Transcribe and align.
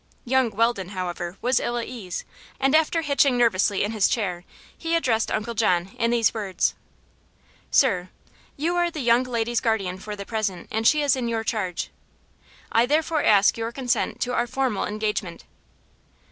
Young 0.25 0.49
Weldon, 0.49 0.89
however, 0.97 1.37
was 1.43 1.59
ill 1.59 1.77
at 1.77 1.85
ease, 1.85 2.25
and 2.59 2.75
after 2.75 3.03
hitching 3.03 3.37
nervously 3.37 3.83
in 3.83 3.91
his 3.91 4.07
chair 4.07 4.45
he 4.75 4.95
addressed 4.95 5.29
Uncle 5.31 5.53
John 5.53 5.91
in 5.99 6.09
these 6.09 6.33
words: 6.33 6.73
"Sir, 7.69 8.09
you 8.57 8.75
are 8.77 8.89
the 8.89 8.99
young 8.99 9.21
lady's 9.25 9.59
guardian 9.59 9.99
for 9.99 10.15
the 10.15 10.25
present, 10.25 10.67
as 10.71 10.87
she 10.87 11.03
is 11.03 11.15
in 11.15 11.27
your 11.27 11.43
charge. 11.43 11.91
I 12.71 12.87
therefore 12.87 13.23
ask 13.23 13.59
your 13.59 13.71
consent 13.71 14.19
to 14.21 14.33
our 14.33 14.47
formal 14.47 14.85
engagement." 14.87 15.43